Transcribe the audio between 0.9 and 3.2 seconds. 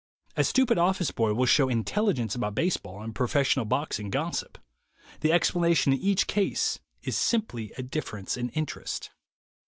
boy will show intelligence about baseball and